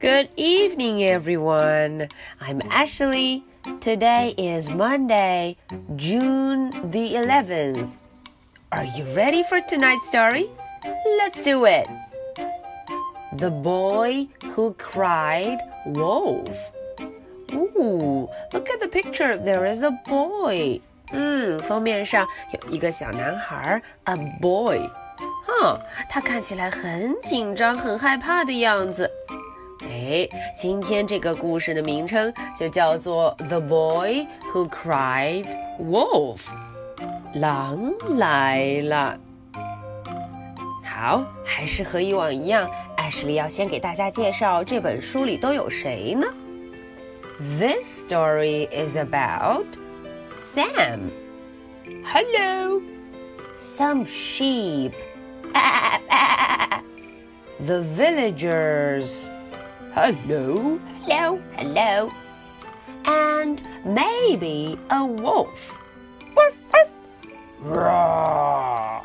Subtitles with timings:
[0.00, 2.08] Good evening, everyone.
[2.40, 3.44] I'm Ashley.
[3.80, 5.56] Today is Monday,
[5.96, 7.88] June the 11th.
[8.70, 10.50] Are you ready for tonight's story?
[11.18, 11.88] Let's do it.
[13.32, 16.72] The Boy Who Cried Wolf.
[17.52, 19.38] Ooh, look at the picture.
[19.38, 20.80] There is a boy.
[21.12, 24.90] 嗯，封面上有一个小男孩，a boy。
[25.46, 25.78] 哼，
[26.08, 29.10] 他看起来很紧张、很害怕的样子。
[29.82, 35.46] 哎，今天这个故事的名称就叫做《The Boy Who Cried
[35.80, 36.38] Wolf》，
[37.34, 39.18] 狼来了。
[40.84, 46.26] 好，还是和以往一样，艾什莉要先给大家介绍这本书里都有谁呢？
[47.58, 49.66] This story is about
[50.32, 51.10] Sam.
[52.04, 52.80] Hello.
[53.58, 54.92] Some sheep.
[57.58, 59.28] The villagers.
[59.94, 62.10] Hello, hello, hello.
[63.04, 65.78] And maybe a wolf.
[66.34, 66.88] Woof, woof.
[67.62, 69.02] Roar.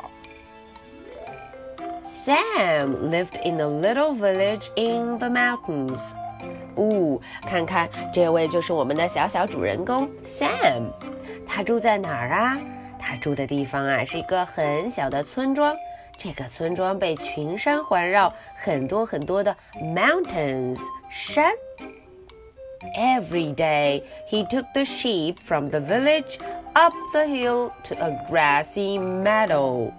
[2.02, 6.12] Sam lived in a little village in the mountains.
[6.74, 10.90] 哦，看看这位就是我们的小小主人公 Sam。
[11.46, 12.58] 他住在哪儿啊？
[12.98, 15.76] 他住的地方啊是一个很小的村庄。
[16.17, 21.51] 这个村庄被群山环绕，很多很多的 mountains 山。
[22.97, 26.37] Every day he took the sheep from the village
[26.73, 29.91] up the hill to a grassy meadow.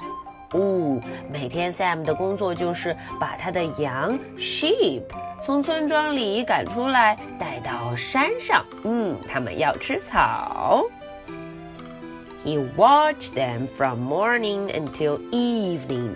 [0.53, 5.03] 哦，每天 Sam 的工作就是把他的羊 sheep
[5.42, 8.64] 从村庄里赶出来，带到山上。
[8.84, 10.84] 嗯，他们要吃草。
[12.45, 16.16] He watched them from morning until evening.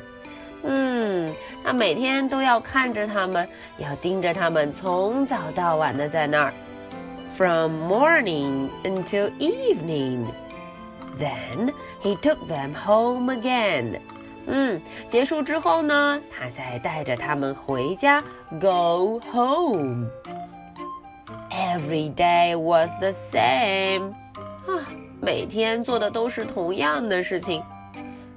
[0.63, 1.31] 嗯，
[1.63, 3.47] 他每天都要看着他们，
[3.77, 6.53] 要盯着他们，从早到晚的在那儿。
[7.35, 10.25] From morning until evening.
[11.19, 13.99] Then he took them home again.
[14.47, 18.23] 嗯，结束之后呢，他再带着他们回家，
[18.59, 20.07] go home.
[21.51, 24.13] Every day was the same.
[24.65, 24.81] 啊。
[25.21, 27.63] 每天做的都是同样的事情。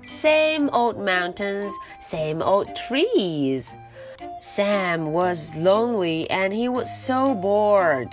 [0.04, 1.70] Same old mountains,
[2.00, 3.74] same old trees.
[4.40, 8.10] Sam was lonely and he was so bored.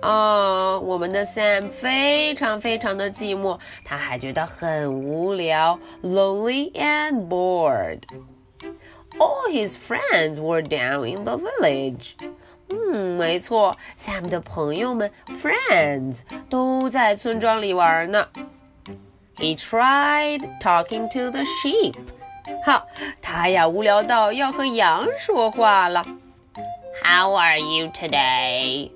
[0.00, 8.00] 啊，我们的 Sam 非常非常的寂寞，他还觉得很无聊，lonely and bored.
[9.18, 12.14] All his friends were down in the village.
[12.70, 18.28] 嗯，没错，Sam 的朋友们 friends 都在村庄里玩呢。
[19.36, 21.94] He tried talking to the sheep。
[22.64, 22.86] 好，
[23.20, 26.04] 他呀无聊到要和羊说话了。
[27.02, 28.90] How are you today?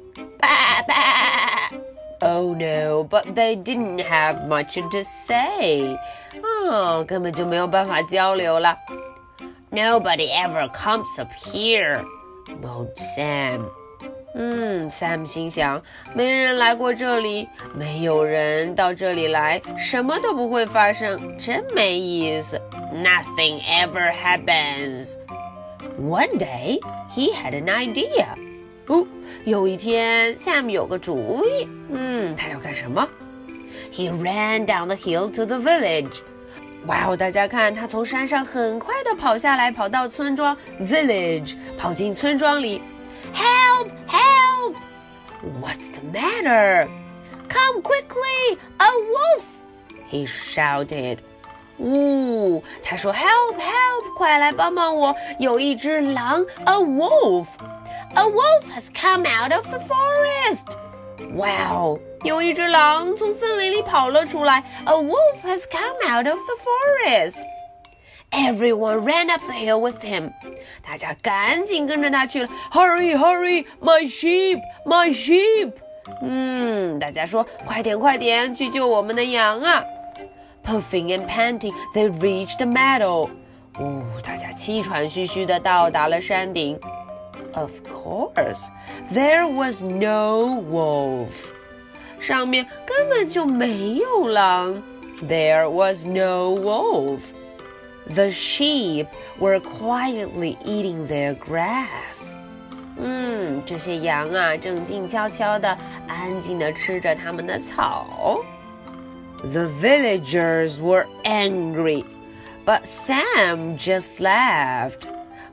[2.21, 5.97] Oh no, but they didn't have much to say.
[6.43, 8.77] 啊，根本就没有办法交流了。
[9.71, 12.05] Nobody ever comes up here
[12.63, 13.63] moaned Sam.
[14.35, 15.83] 嗯，Sam 心想，
[16.15, 22.61] 没人来过这里，没有人到这里来，什么都不会发生，真没意思。
[22.95, 25.15] Nothing ever happens.
[26.01, 26.81] One day
[27.11, 28.27] he had an idea.
[28.87, 29.07] 哦，
[29.45, 31.69] 有一天，Sam 有个主意。
[31.91, 33.09] 嗯，他要干什么？
[33.93, 36.21] He ran down the hill to the village.
[36.87, 37.17] 哇哦！
[37.17, 42.81] 大家看，他从山上很快的跑下来，跑到村庄 village，跑进村庄里。
[43.35, 43.91] Help!
[44.09, 44.77] Help!
[45.61, 46.89] What's the matter?
[47.49, 48.59] Come quickly!
[48.79, 49.45] A wolf!
[50.11, 51.19] He shouted.
[51.79, 53.57] 呜、哦，他说：“Help!
[53.57, 54.15] Help!
[54.17, 55.15] 快来帮帮我！
[55.39, 57.47] 有一只狼，a wolf!
[58.15, 60.67] A wolf has come out of the forest!”
[61.37, 61.99] 哇哦！
[62.25, 64.63] 有一只狼从森林里跑了出来。
[64.85, 67.39] A wolf has come out of the forest.
[68.31, 70.33] Everyone ran up the hill with him.
[70.87, 72.49] 大家赶紧跟着他去了。
[72.71, 75.73] Hurry, hurry, my sheep, my sheep.
[76.23, 79.85] 嗯，大家说快点，快点去救我们的羊啊！
[80.65, 83.29] Puffing and panting, they reached the meadow.
[83.79, 86.79] 哦，大家气喘吁吁地到达了山顶。
[87.55, 88.69] Of course,
[89.13, 91.53] there was no wolf.
[92.25, 94.83] 上面根本就没有狼。
[95.23, 97.33] There was no wolf.
[98.07, 99.07] The sheep
[99.39, 102.37] were quietly eating their grass.
[102.97, 105.79] 嗯，这些羊啊，正静悄悄地、
[106.09, 108.41] 安静地吃着它们的草。
[109.43, 112.05] The villagers were angry,
[112.67, 115.07] but Sam just laughed.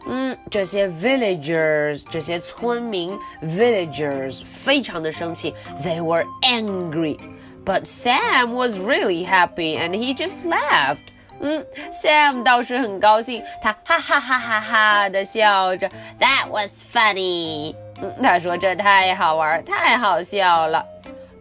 [0.05, 5.53] 嗯，这些 villagers，这些村民 villagers 非常的生气，
[5.83, 10.99] they were angry。But Sam was really happy and he just laughed.
[11.41, 15.89] 嗯，Sam 倒是很高兴，他哈哈哈哈哈的笑着。
[16.19, 17.75] That was funny。
[18.01, 20.85] 嗯，他说这太好玩，太好笑了。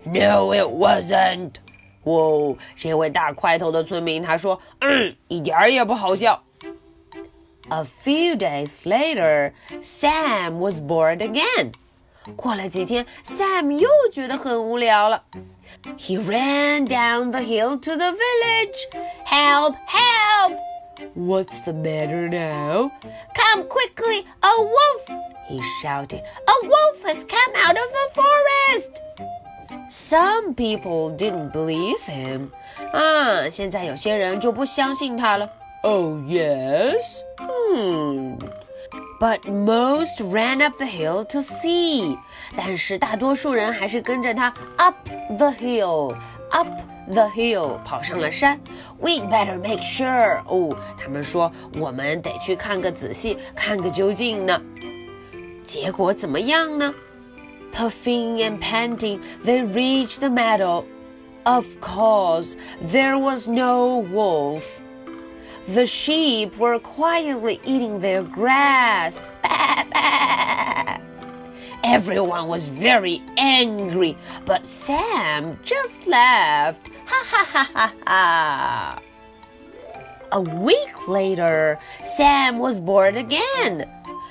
[0.05, 1.53] No, it wasn't。
[2.03, 6.43] 哦，这位大块头的村民他说，嗯，一点儿也不好笑。
[7.69, 11.73] A few days later, Sam was bored again.
[12.37, 15.25] 过了几天，Sam 又觉得很无聊了。
[15.97, 18.79] He ran down the hill to the village.
[19.25, 19.77] Help!
[19.87, 20.59] Help!
[21.15, 22.91] What's the matter now?
[23.35, 24.25] Come quickly!
[24.41, 25.09] A wolf!
[25.49, 26.23] He shouted.
[26.23, 29.03] A wolf has come out of the forest!
[29.91, 32.51] Some people didn't believe him.
[32.93, 35.49] 啊，现在有些人就不相信他了。
[35.83, 37.23] Oh yes.
[37.39, 38.39] Hmm.
[39.19, 42.19] But most ran up the hill to see.
[42.57, 44.97] 但是大多数人还是跟着他 up
[45.39, 46.15] the hill,
[46.51, 46.69] up
[47.09, 48.61] the hill 跑上了山。
[49.01, 50.43] We better make sure.
[50.47, 54.61] 哦，他们说我们得去看个仔细，看个究竟呢。
[55.63, 56.95] 结果怎么样呢？
[57.73, 60.85] Puffing and panting, they reached the meadow.
[61.45, 64.63] Of course, there was no wolf.
[65.74, 69.22] The sheep were quietly eating their grass.
[71.86, 76.90] Everyone was very angry, but Sam just laughed.
[77.06, 79.02] Ha ha ha ha ha.
[80.34, 83.90] A week later, Sam was bored again.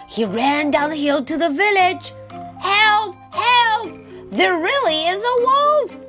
[0.08, 2.12] He ran down the hill to the village.
[2.58, 3.16] Help!
[3.32, 3.98] Help!
[4.30, 6.00] There really is a wolf!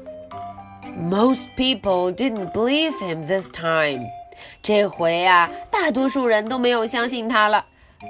[0.98, 4.08] Most people didn't believe him this time.
[4.63, 7.65] 这回啊，大多数人都没有相信他了。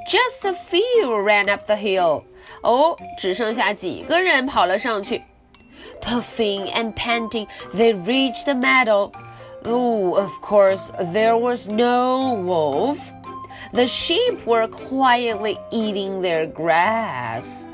[0.09, 2.25] Just a few ran up the hill.
[2.62, 5.23] 哦，只剩下几个人跑了上去。
[6.00, 9.11] Puffing and panting, they reached the meadow.
[9.65, 13.12] Oh, of course, there was no wolf.
[13.73, 17.67] The sheep were quietly eating their grass.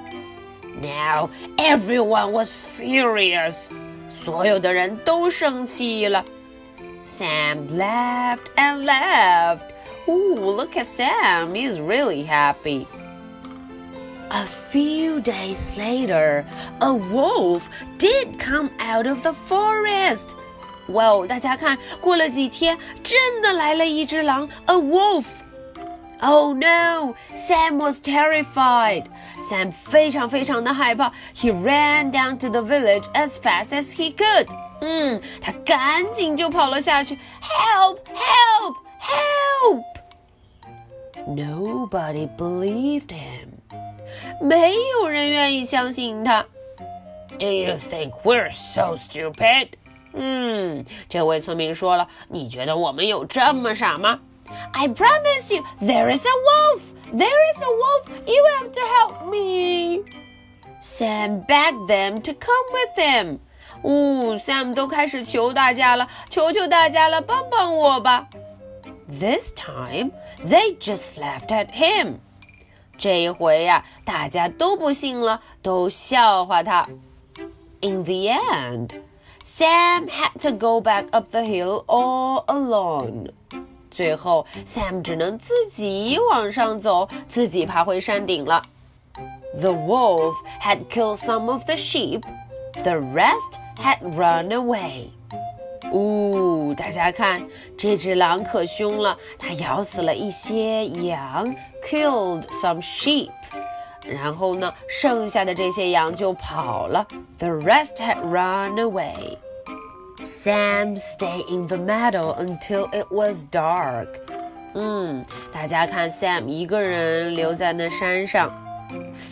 [0.81, 3.69] Now everyone was furious.
[4.09, 6.25] 所有的人都生气了。
[7.06, 9.73] Sam laughed and laughed.
[10.09, 11.55] Ooh, look at Sam.
[11.55, 12.87] He's really happy.
[14.31, 16.44] A few days later,
[16.81, 17.69] a wolf
[17.99, 20.35] did come out of the forest.
[20.88, 25.26] Well, 大家看，过了几天，真的来了一只狼，a wolf.
[26.20, 27.14] Oh no!
[27.35, 29.06] Sam was terrified.
[29.41, 31.12] Sam 非常非常的害怕。
[31.35, 34.47] He ran down to the village as fast as he could.
[34.81, 37.19] 嗯，他赶紧就跑了下去。
[37.41, 37.99] Help!
[38.14, 38.76] Help!
[39.00, 39.85] Help!
[41.26, 43.61] Nobody believed him.
[44.41, 46.44] 没有人愿意相信他。
[47.38, 49.70] Do you think we're so stupid?
[50.14, 54.20] 嗯，这位村民说了，你觉得我们有这么傻吗？
[54.73, 56.82] I promise you, there is a wolf.
[57.12, 58.09] There is a wolf.
[58.26, 60.03] You have to help me.
[60.81, 63.38] Sam begged them to come with him.
[63.87, 68.29] 哦，Sam 都开始求大家了，求求大家了，帮帮我吧。
[69.09, 70.12] This time
[70.44, 72.19] they just laughed at him.
[72.97, 76.88] 这一回呀、啊，大家都不信了，都笑话他。
[77.81, 78.90] In the end,
[79.42, 83.33] Sam had to go back up the hill all alone.
[83.90, 88.64] 最后，Sam 只能自己往上走，自己爬回山顶了。
[89.59, 92.23] The wolf had killed some of the sheep.
[92.83, 95.11] The rest had run away.
[95.92, 101.54] 呜、哦，大家看，这只狼可凶了，它咬死了一些羊，
[101.85, 103.31] killed some sheep。
[104.04, 107.07] 然后呢，剩下的这些羊就跑了。
[107.38, 109.37] The rest had run away.
[110.23, 114.09] Sam stayed in the meadow until it was dark.
[114.75, 118.50] 嗯，大家看，Sam 一个人留在那山上。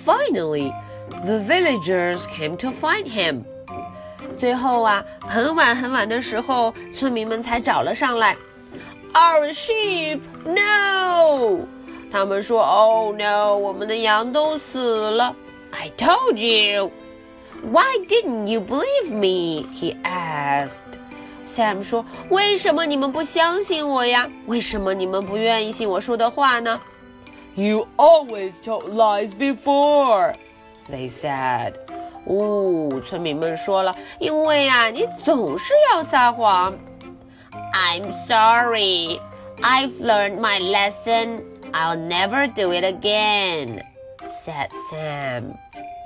[0.04, 0.72] Finally,
[1.24, 3.42] the villagers came to find him.
[4.36, 8.36] 最后啊，很晚很晚的时候，村民们才找了上来。
[9.12, 11.66] Our sheep, no！
[12.10, 15.34] 他们说，Oh no，我们的羊都死了。
[15.72, 16.90] I told you.
[17.62, 19.68] Why didn't you believe me?
[19.72, 20.98] He asked.
[21.44, 24.30] Sam 说：“为什么你们不相信我呀？
[24.46, 26.80] 为什么你们不愿意信我说的话呢？”
[27.56, 30.34] You always told lies before,
[30.89, 31.73] They said.
[32.27, 36.75] 哦，村民们说了，因为、啊，你总是要撒谎。
[37.71, 39.19] I'm sorry,
[39.61, 41.43] I've learned my lesson.
[41.71, 43.83] I'll never do it again,
[44.27, 45.55] said Sam.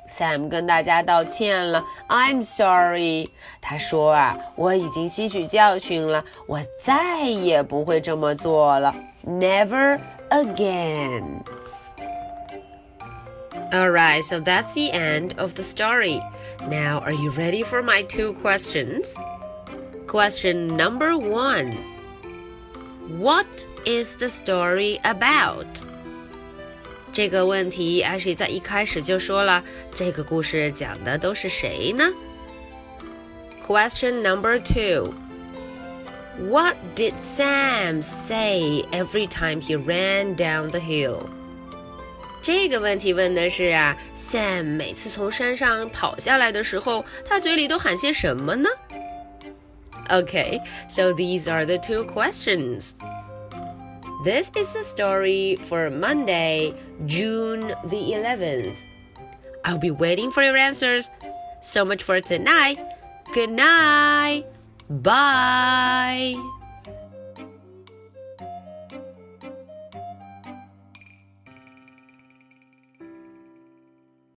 [0.08, 3.30] Sam 跟大家道歉了，I'm sorry。
[3.62, 8.94] 他说啊，我已经吸取教训了，我再也不会这么做了
[9.24, 10.00] ，Never
[10.32, 11.44] again.
[13.73, 16.21] Alright, so that's the end of the story.
[16.69, 19.17] Now, are you ready for my two questions?
[20.07, 21.77] Question number one
[23.19, 25.67] What is the story about?
[27.13, 29.63] 这个问题，Ashley 在一开始就说了，
[29.95, 32.13] 这个故事讲的都是谁呢？
[33.67, 35.15] Question number two.
[36.51, 41.29] What did Sam say every time he ran down the hill?
[42.43, 48.69] 这个问题问的是啊，Sam 每次从山上跑下来的时候，他嘴里都喊些什么呢？
[50.11, 52.93] Okay, so these are the two questions.
[54.25, 56.75] This is the story for Monday,
[57.07, 58.75] June the 11th.
[59.63, 61.09] I'll be waiting for your answers.
[61.63, 62.79] So much for tonight.
[63.33, 64.45] Good night.
[64.91, 66.37] Bye.